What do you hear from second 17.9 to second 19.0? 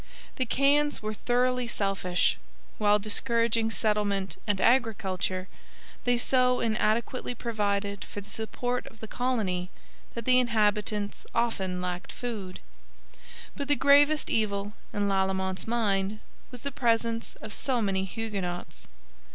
Huguenots.